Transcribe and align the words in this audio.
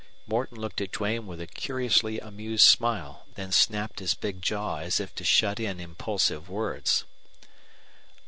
Morton 0.25 0.59
looked 0.59 0.81
at 0.81 0.91
Duane 0.91 1.27
with 1.27 1.39
a 1.39 1.45
curiously 1.45 2.19
amused 2.19 2.63
smile, 2.65 3.27
then 3.35 3.51
snapped 3.51 3.99
his 3.99 4.15
big 4.15 4.41
jaw 4.41 4.77
as 4.77 4.99
if 4.99 5.13
to 5.13 5.23
shut 5.23 5.59
in 5.59 5.79
impulsive 5.79 6.49
words. 6.49 7.05